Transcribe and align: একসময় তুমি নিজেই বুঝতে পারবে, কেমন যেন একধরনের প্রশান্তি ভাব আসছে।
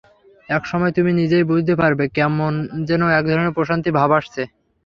একসময় 0.49 0.93
তুমি 0.97 1.11
নিজেই 1.13 1.45
বুঝতে 1.51 1.73
পারবে, 1.81 2.05
কেমন 2.17 2.51
যেন 2.87 3.01
একধরনের 3.19 3.55
প্রশান্তি 3.57 3.89
ভাব 3.99 4.09
আসছে। 4.19 4.41